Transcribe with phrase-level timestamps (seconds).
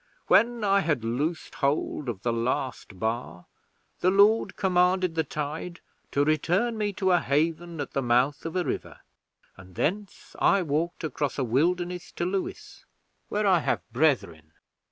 [0.25, 3.45] When I had loosed hold of the last bar,
[3.99, 8.55] the Lord commanded the tide to return me to a haven at the mouth of
[8.55, 9.01] a river,
[9.57, 12.83] and thence I walked across a wilderness to Lewes,
[13.29, 14.53] where I have brethren.